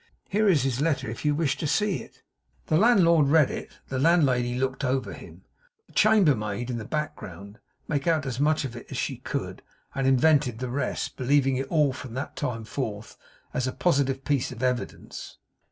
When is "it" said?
2.01-2.23, 3.51-3.77, 8.75-8.87, 11.57-11.67